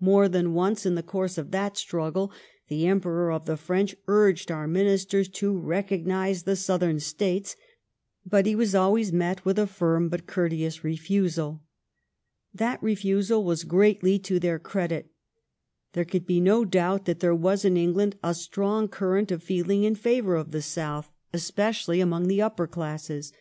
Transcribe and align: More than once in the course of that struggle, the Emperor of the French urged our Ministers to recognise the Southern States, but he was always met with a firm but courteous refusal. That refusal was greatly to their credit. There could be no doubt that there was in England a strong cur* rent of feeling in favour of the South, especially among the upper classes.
More 0.00 0.30
than 0.30 0.54
once 0.54 0.86
in 0.86 0.94
the 0.94 1.02
course 1.02 1.36
of 1.36 1.50
that 1.50 1.76
struggle, 1.76 2.32
the 2.68 2.86
Emperor 2.86 3.30
of 3.30 3.44
the 3.44 3.58
French 3.58 3.94
urged 4.06 4.50
our 4.50 4.66
Ministers 4.66 5.28
to 5.28 5.54
recognise 5.58 6.44
the 6.44 6.56
Southern 6.56 7.00
States, 7.00 7.54
but 8.24 8.46
he 8.46 8.54
was 8.54 8.74
always 8.74 9.12
met 9.12 9.44
with 9.44 9.58
a 9.58 9.66
firm 9.66 10.08
but 10.08 10.26
courteous 10.26 10.82
refusal. 10.84 11.62
That 12.54 12.82
refusal 12.82 13.44
was 13.44 13.64
greatly 13.64 14.18
to 14.20 14.40
their 14.40 14.58
credit. 14.58 15.10
There 15.92 16.06
could 16.06 16.24
be 16.26 16.40
no 16.40 16.64
doubt 16.64 17.04
that 17.04 17.20
there 17.20 17.34
was 17.34 17.62
in 17.62 17.76
England 17.76 18.16
a 18.24 18.32
strong 18.32 18.88
cur* 18.88 19.16
rent 19.16 19.30
of 19.30 19.42
feeling 19.42 19.84
in 19.84 19.96
favour 19.96 20.36
of 20.36 20.50
the 20.50 20.62
South, 20.62 21.10
especially 21.34 22.00
among 22.00 22.26
the 22.26 22.40
upper 22.40 22.66
classes. 22.66 23.34